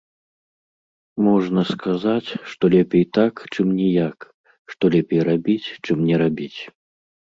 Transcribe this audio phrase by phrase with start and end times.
[1.27, 4.17] Можна сказаць, што лепей так, чым ніяк,
[4.75, 6.57] што лепей рабіць, чым не рабіць.